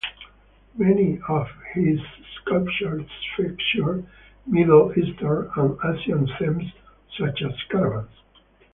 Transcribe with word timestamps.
Many 0.75 1.19
of 1.29 1.45
his 1.75 1.99
sculptures 2.39 3.03
featured 3.37 4.03
Middle 4.47 4.91
Eastern 4.97 5.51
and 5.55 5.77
Asian 5.85 6.27
themes, 6.39 6.73
such 7.19 7.43
as 7.43 7.51
caravans. 7.69 8.09